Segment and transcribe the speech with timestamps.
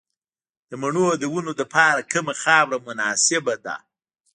[0.69, 3.75] د مڼو د ونو لپاره کومه خاوره مناسبه ده؟